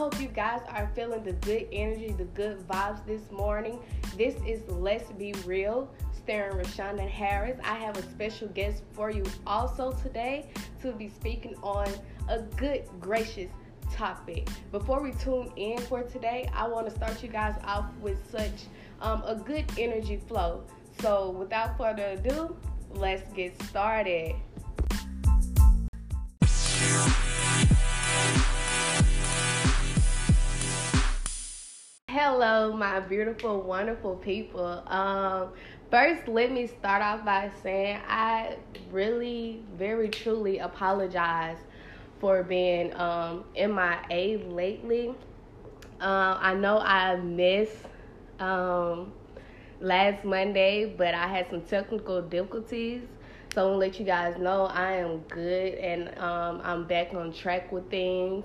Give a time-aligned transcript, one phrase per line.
[0.00, 3.78] hope you guys are feeling the good energy, the good vibes this morning.
[4.16, 7.60] This is Let's Be Real, starring Rashonda Harris.
[7.62, 10.48] I have a special guest for you also today
[10.80, 11.86] to be speaking on
[12.30, 13.50] a good, gracious
[13.92, 14.48] topic.
[14.72, 18.68] Before we tune in for today, I want to start you guys off with such
[19.02, 20.64] um, a good energy flow.
[21.02, 22.56] So, without further ado,
[22.94, 24.34] let's get started.
[32.12, 34.82] Hello, my beautiful, wonderful people.
[34.88, 35.50] Um,
[35.92, 38.56] first, let me start off by saying I
[38.90, 41.58] really, very truly apologize
[42.18, 45.14] for being um, MIA lately.
[46.00, 47.76] Uh, I know I missed
[48.40, 49.12] um,
[49.80, 53.02] last Monday, but I had some technical difficulties.
[53.54, 57.32] So I'm gonna let you guys know I am good and um, I'm back on
[57.32, 58.44] track with things.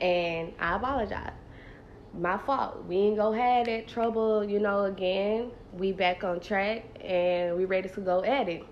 [0.00, 1.37] And I apologize
[2.18, 2.84] my fault.
[2.86, 5.50] We ain't gonna have that trouble, you know, again.
[5.72, 8.64] We back on track and we ready to go at it.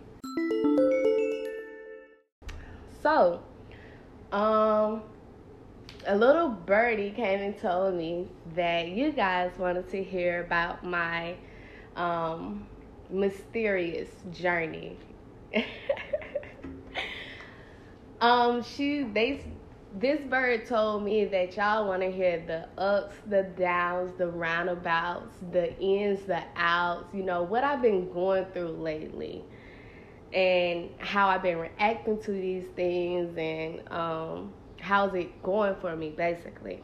[3.03, 3.41] So,
[4.33, 5.03] um,
[6.07, 11.37] a little birdie came and told me that you guys wanted to hear about my
[11.95, 12.67] um,
[13.11, 14.97] mysterious journey.
[18.21, 19.45] um, she they
[19.95, 25.35] this bird told me that y'all want to hear the ups, the downs, the roundabouts,
[25.53, 29.43] the ins, the outs, you know, what I've been going through lately
[30.33, 36.11] and how I've been reacting to these things and um, how's it going for me,
[36.11, 36.83] basically.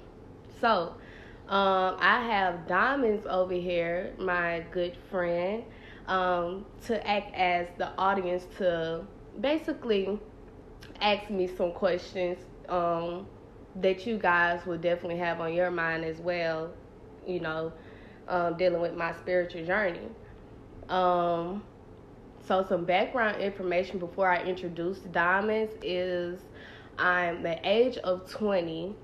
[0.61, 0.95] So,
[1.49, 5.65] um, I have Diamonds over here, my good friend,
[6.07, 9.05] um, to act as the audience to
[9.41, 10.19] basically
[11.01, 12.39] ask me some questions
[12.73, 13.27] um,
[13.77, 16.73] that you guys will definitely have on your mind as well,
[17.27, 17.73] you know,
[18.29, 20.09] um, dealing with my spiritual journey.
[20.89, 21.63] Um,
[22.47, 26.41] so, some background information before I introduce Diamonds is
[26.99, 28.97] I'm the age of 20.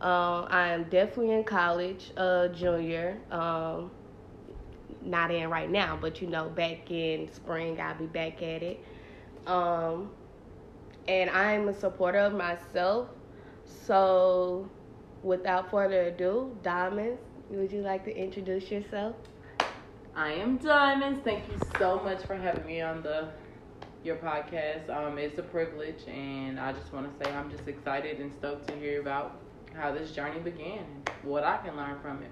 [0.00, 3.18] Um, I am definitely in college, uh, junior.
[3.30, 3.90] Um,
[5.02, 8.84] not in right now, but you know, back in spring, I'll be back at it.
[9.46, 10.10] Um,
[11.08, 13.08] and I'm a supporter of myself.
[13.64, 14.68] So,
[15.22, 19.16] without further ado, Diamonds, would you like to introduce yourself?
[20.14, 21.20] I am Diamonds.
[21.24, 23.28] Thank you so much for having me on the
[24.02, 24.88] your podcast.
[24.90, 28.68] Um, it's a privilege, and I just want to say I'm just excited and stoked
[28.68, 29.40] to hear about
[29.74, 32.30] how this journey began and what I can learn from it.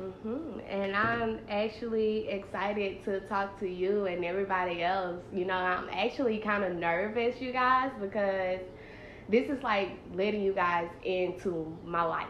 [0.00, 0.60] Mm-hmm.
[0.68, 5.20] And I'm actually excited to talk to you and everybody else.
[5.32, 8.60] You know, I'm actually kind of nervous, you guys, because
[9.28, 12.28] this is like letting you guys into my life.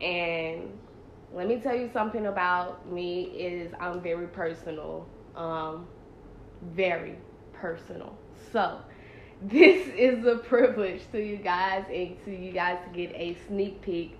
[0.00, 0.78] And
[1.34, 5.08] let me tell you something about me is I'm very personal.
[5.34, 5.88] Um,
[6.74, 7.16] very
[7.52, 8.16] personal.
[8.52, 8.78] So
[9.42, 13.82] this is a privilege to you guys and to you guys to get a sneak
[13.82, 14.18] peek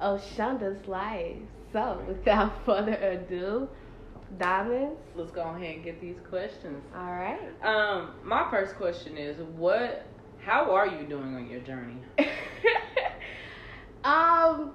[0.00, 1.36] of Shonda's life.
[1.76, 3.68] So, without further ado,
[4.38, 4.98] Diamonds.
[5.14, 6.82] Let's go ahead and get these questions.
[6.94, 7.38] All right.
[7.62, 10.06] Um, my first question is what
[10.38, 11.98] how are you doing on your journey?
[14.04, 14.72] um,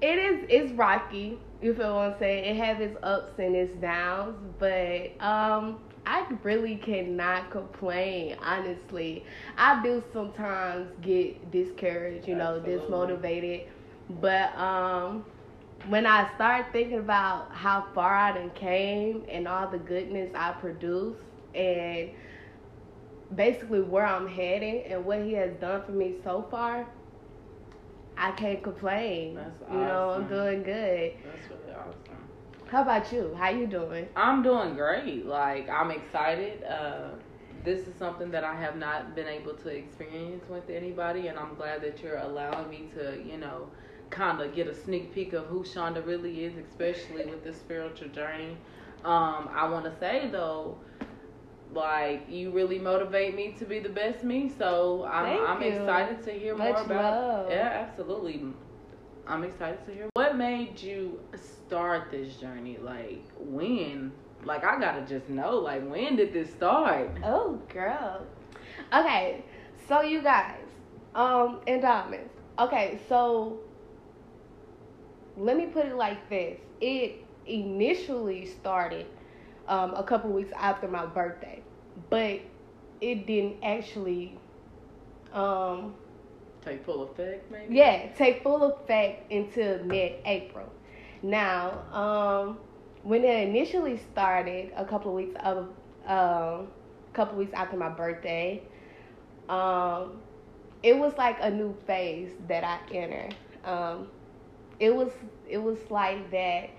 [0.00, 2.38] it is it's rocky, if I want to say.
[2.48, 9.24] It has its ups and its downs, but um I really cannot complain, honestly.
[9.58, 13.16] I do sometimes get discouraged, you know, Absolutely.
[13.16, 13.62] dismotivated.
[14.20, 15.24] But um
[15.88, 20.52] when I start thinking about how far I done came and all the goodness I
[20.52, 21.20] produced
[21.54, 22.10] and
[23.34, 26.86] basically where I'm heading and what he has done for me so far,
[28.16, 29.34] I can't complain.
[29.36, 31.12] That's You know, I'm doing good.
[31.24, 32.16] That's really awesome.
[32.68, 33.34] How about you?
[33.38, 34.08] How you doing?
[34.16, 35.26] I'm doing great.
[35.26, 36.64] Like I'm excited.
[36.64, 37.10] Uh,
[37.64, 41.54] this is something that I have not been able to experience with anybody, and I'm
[41.56, 43.68] glad that you're allowing me to, you know,
[44.10, 48.08] kind of get a sneak peek of who Shonda really is, especially with this spiritual
[48.08, 48.56] journey.
[49.04, 50.78] Um, I want to say though,
[51.72, 54.50] like you really motivate me to be the best me.
[54.58, 57.12] So I'm I'm excited to hear Much more about.
[57.12, 57.50] love.
[57.50, 58.42] Yeah, absolutely.
[59.28, 60.08] I'm excited to hear.
[60.14, 62.78] What made you start this journey?
[62.80, 64.12] Like when?
[64.44, 65.56] Like I gotta just know.
[65.56, 67.10] Like when did this start?
[67.24, 68.24] Oh, girl.
[68.94, 69.44] Okay,
[69.88, 70.60] so you guys,
[71.14, 72.30] um, and diamonds.
[72.58, 73.58] Okay, so
[75.36, 76.58] let me put it like this.
[76.80, 79.06] It initially started
[79.68, 81.62] um, a couple weeks after my birthday,
[82.10, 82.40] but
[83.00, 84.38] it didn't actually
[85.32, 85.94] um,
[86.66, 87.76] Take full effect, maybe.
[87.76, 90.66] Yeah, take full effect until mid-April.
[91.22, 92.58] Now, um,
[93.04, 95.68] when it initially started, a couple of weeks of,
[96.06, 96.66] um, a
[97.12, 98.64] couple of weeks after my birthday,
[99.48, 100.18] um,
[100.82, 103.36] it was like a new phase that I entered.
[104.78, 105.10] It was
[105.48, 106.70] it was like that.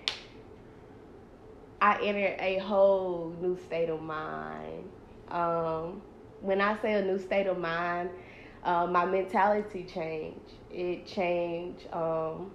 [1.81, 4.89] I entered a whole new state of mind.
[5.29, 6.01] Um,
[6.41, 8.09] when I say a new state of mind,
[8.63, 10.51] uh, my mentality changed.
[10.71, 12.51] It changed um,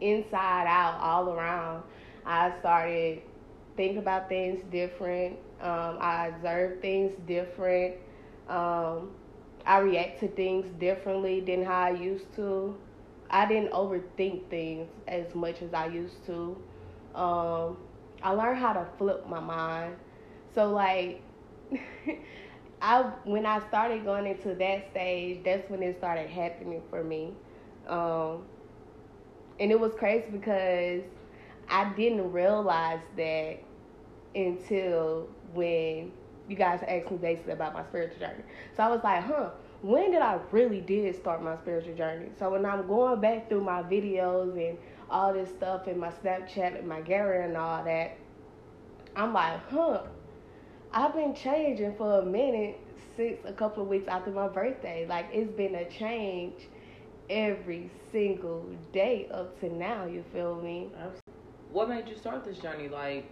[0.00, 1.82] inside out, all around.
[2.24, 3.22] I started
[3.76, 5.36] thinking about things different.
[5.60, 7.94] Um, I observe things different.
[8.48, 9.10] Um,
[9.64, 12.76] I react to things differently than how I used to.
[13.30, 16.56] I didn't overthink things as much as I used to.
[17.14, 17.76] Um,
[18.22, 19.96] I learned how to flip my mind.
[20.54, 21.22] So like,
[22.82, 27.32] I when I started going into that stage, that's when it started happening for me.
[27.88, 28.42] Um,
[29.58, 31.02] and it was crazy because
[31.68, 33.58] I didn't realize that
[34.34, 36.12] until when
[36.48, 38.42] you guys asked me basically about my spiritual journey.
[38.76, 39.50] So I was like, huh,
[39.86, 42.30] when did I really did start my spiritual journey?
[42.40, 44.76] So when I'm going back through my videos and
[45.08, 48.16] all this stuff and my Snapchat and my gallery and all that,
[49.14, 50.02] I'm like, huh,
[50.92, 52.80] I've been changing for a minute
[53.16, 55.06] since a couple of weeks after my birthday.
[55.08, 56.54] Like it's been a change
[57.30, 60.90] every single day up to now, you feel me?
[61.70, 62.88] What made you start this journey?
[62.88, 63.30] Like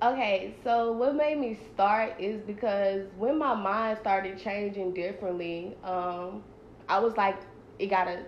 [0.00, 6.44] Okay, so what made me start is because when my mind started changing differently, um,
[6.88, 7.36] I was like,
[7.80, 8.20] it gotta,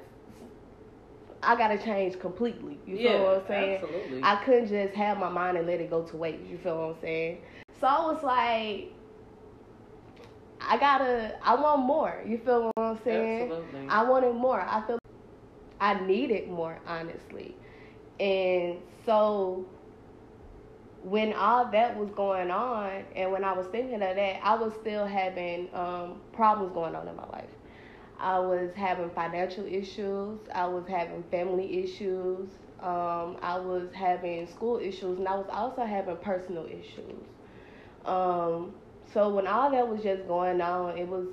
[1.44, 2.76] I gotta change completely.
[2.86, 3.74] You feel yeah, what I'm saying?
[3.76, 4.20] absolutely.
[4.24, 6.42] I couldn't just have my mind and let it go to waste.
[6.50, 7.38] You feel what I'm saying?
[7.80, 8.88] So I was like,
[10.60, 12.20] I gotta, I want more.
[12.26, 13.42] You feel what I'm saying?
[13.42, 13.88] Absolutely.
[13.88, 14.60] I wanted more.
[14.60, 14.98] I feel
[15.80, 17.54] I needed more, honestly.
[18.18, 19.66] And so
[21.02, 24.72] when all that was going on and when I was thinking of that, I was
[24.80, 27.48] still having um, problems going on in my life.
[28.18, 32.50] I was having financial issues, I was having family issues,
[32.80, 37.24] um, I was having school issues, and I was also having personal issues.
[38.04, 38.74] Um,
[39.12, 41.26] so when all that was just going on, it was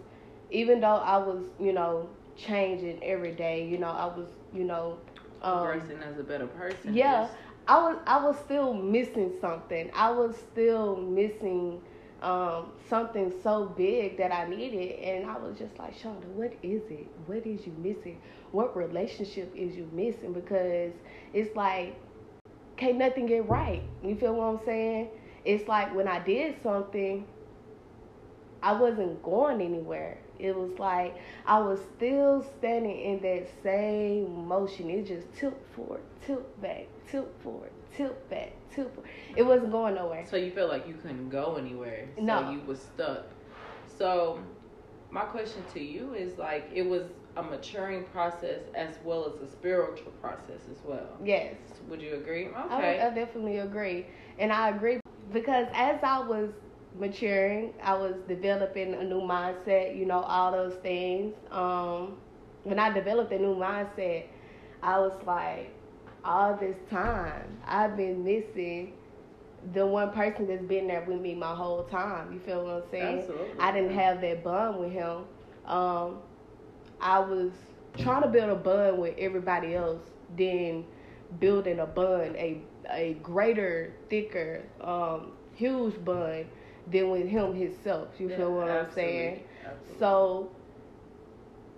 [0.49, 4.97] even though I was, you know, changing every day, you know, I was, you know,
[5.41, 6.93] um, Progressing as a better person.
[6.93, 7.27] yeah,
[7.67, 9.89] I was I was still missing something.
[9.93, 11.81] I was still missing
[12.21, 16.81] um, something so big that I needed, and I was just like, Shonda, what is
[16.89, 17.07] it?
[17.25, 18.19] What is you missing?
[18.51, 20.33] What relationship is you missing?
[20.33, 20.93] Because
[21.33, 21.95] it's like,
[22.77, 23.83] can't nothing get right.
[24.03, 25.09] You feel what I'm saying?
[25.45, 27.25] It's like when I did something,
[28.67, 30.17] I wasn't going anywhere.
[30.39, 31.15] It was like
[31.45, 34.89] I was still standing in that same motion.
[34.89, 39.09] It just tilt forward, tilt back, tilt forward, tilt back, tilt forward.
[39.37, 40.25] It wasn't going nowhere.
[40.29, 42.09] So you felt like you couldn't go anywhere.
[42.17, 42.51] So No.
[42.51, 43.27] you was stuck.
[43.97, 44.41] So
[45.11, 47.03] my question to you is like it was
[47.37, 51.07] a maturing process as well as a spiritual process as well.
[51.23, 51.55] Yes.
[51.87, 52.49] Would you agree?
[52.53, 52.99] I, Okay.
[52.99, 54.07] I definitely agree.
[54.39, 54.99] And I agree
[55.31, 56.51] because as I was
[56.99, 61.35] maturing, I was developing a new mindset, you know, all those things.
[61.51, 62.17] Um,
[62.63, 64.25] when I developed a new mindset,
[64.81, 65.73] I was like,
[66.23, 68.93] all this time, I've been missing
[69.73, 72.31] the one person that's been there with me my whole time.
[72.33, 73.23] You feel what I'm saying?
[73.23, 73.59] Absolutely.
[73.59, 75.23] I didn't have that bond with him.
[75.65, 76.19] Um,
[76.99, 77.51] I was
[77.97, 80.01] trying to build a bond with everybody else,
[80.35, 80.85] then
[81.39, 82.61] building a bond, a
[82.91, 86.45] a greater, thicker, um, huge bond
[86.91, 88.09] than with him himself.
[88.19, 89.43] You Yeah, feel what I'm saying?
[89.65, 89.99] Absolutely.
[89.99, 90.51] So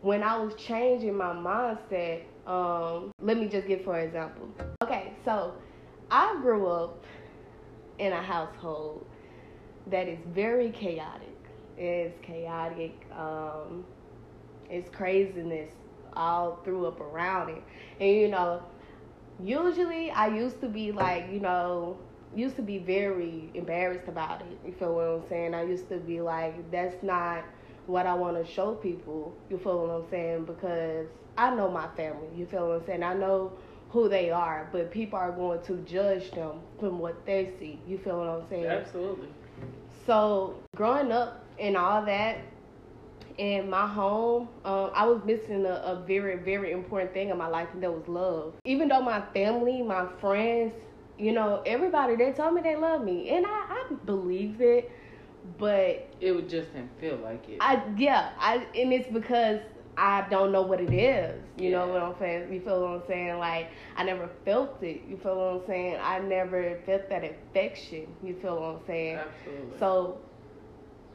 [0.01, 4.49] when I was changing my mindset, um, let me just give for example.
[4.81, 5.53] Okay, so
[6.09, 7.03] I grew up
[7.99, 9.05] in a household
[9.87, 11.35] that is very chaotic.
[11.77, 13.07] It's chaotic.
[13.17, 13.85] Um,
[14.69, 15.71] it's craziness
[16.13, 17.63] all through up around it,
[17.99, 18.61] and you know,
[19.41, 21.97] usually I used to be like, you know,
[22.36, 24.59] used to be very embarrassed about it.
[24.65, 25.53] You feel what I'm saying?
[25.53, 27.43] I used to be like, that's not
[27.88, 29.36] what I want to show people.
[29.50, 30.45] You feel what I'm saying?
[30.45, 31.07] Because
[31.38, 32.27] I know my family.
[32.36, 33.03] You feel what I'm saying?
[33.03, 33.53] I know
[33.89, 37.79] who they are, but people are going to judge them from what they see.
[37.88, 38.65] You feel what I'm saying?
[38.65, 39.29] Absolutely.
[40.05, 42.38] So growing up and all that
[43.38, 47.48] in my home, um, I was missing a, a very, very important thing in my
[47.48, 48.53] life, and that was love.
[48.65, 50.74] Even though my family, my friends,
[51.19, 54.91] you know, everybody, they told me they love me, and I, I believe it.
[55.57, 57.57] but it would just didn't feel like it.
[57.61, 59.59] I yeah, I and it's because
[59.97, 61.41] I don't know what it is.
[61.57, 62.53] You know what I'm saying?
[62.53, 63.38] You feel what I'm saying?
[63.38, 65.03] Like I never felt it.
[65.07, 65.97] You feel what I'm saying?
[66.01, 68.07] I never felt that affection.
[68.23, 69.17] You feel what I'm saying?
[69.17, 69.77] Absolutely.
[69.79, 70.19] So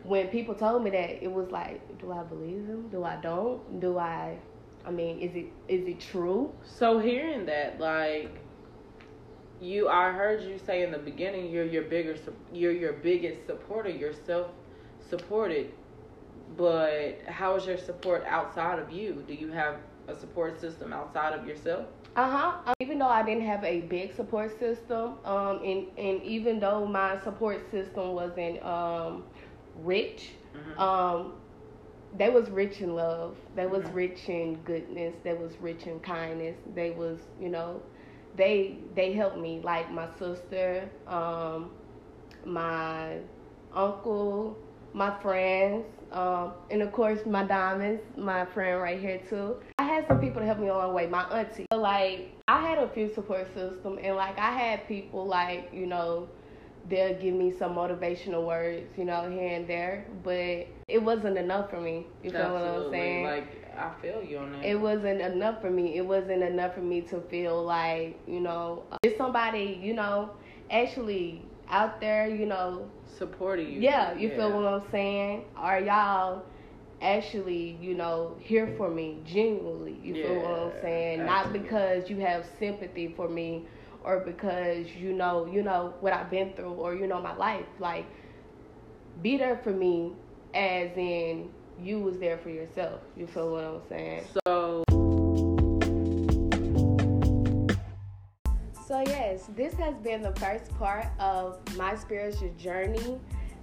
[0.03, 2.89] when people told me that, it was like, do I believe them?
[2.91, 3.81] Do I don't?
[3.81, 4.39] Do I?
[4.85, 6.53] I mean, is it is it true?
[6.65, 8.41] So hearing that, like
[9.65, 12.17] you, I heard you say in the beginning, you're your bigger,
[12.53, 13.91] you're your biggest supporter.
[13.91, 14.49] You're self
[15.09, 15.73] supported,
[16.57, 19.25] but how is your support outside of you?
[19.27, 19.77] Do you have
[20.09, 21.87] a support system outside of yourself?
[22.17, 22.31] Uh
[22.65, 22.73] huh.
[22.81, 27.19] even though I didn't have a big support system, um, and and even though my
[27.23, 29.25] support system wasn't um,
[29.83, 30.79] rich, Mhm.
[30.81, 31.33] um,
[32.17, 33.37] they was rich in love.
[33.57, 33.95] They was Mhm.
[33.95, 35.15] rich in goodness.
[35.25, 36.57] They was rich in kindness.
[36.75, 37.83] They was, you know,
[38.37, 39.61] they they helped me.
[39.63, 41.71] Like my sister, um,
[42.45, 43.19] my
[43.75, 44.57] uncle,
[44.93, 49.57] my friends, um, and of course my diamonds, my friend right here too.
[49.79, 51.07] I had some people to help me along the way.
[51.07, 55.71] My auntie, like I had a few support system, and like I had people like
[55.73, 56.29] you know
[56.89, 61.71] they'll give me some motivational words, you know, here and there, but it wasn't enough
[61.71, 62.07] for me.
[62.23, 63.25] You feel what I'm saying?
[63.25, 64.65] Like I feel you on that.
[64.67, 65.97] it wasn't enough for me.
[65.97, 70.31] It wasn't enough for me to feel like, you know, uh, is somebody, you know,
[70.71, 72.89] actually out there, you know,
[73.19, 73.81] supporting you.
[73.81, 75.45] yeah, you feel what I'm saying?
[75.57, 76.43] Are y'all
[77.01, 79.99] actually, you know, here for me genuinely?
[80.03, 81.27] You feel what I'm Yeah, saying?
[81.27, 83.67] Not because you have sympathy for me
[84.05, 87.67] or because you know, you know what I've been through or you know my life.
[87.79, 88.07] Like
[89.23, 90.13] be there for me
[90.55, 91.49] as in
[91.81, 93.01] you was there for yourself.
[93.17, 94.25] You feel what I'm saying?
[94.45, 94.85] So
[98.87, 103.19] So yes, this has been the first part of my spiritual journey.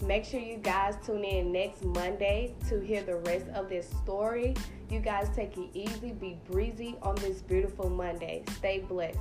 [0.05, 4.55] Make sure you guys tune in next Monday to hear the rest of this story.
[4.89, 8.43] You guys take it easy, be breezy on this beautiful Monday.
[8.57, 9.19] Stay blessed.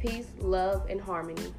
[0.00, 1.52] Peace, love, and harmony.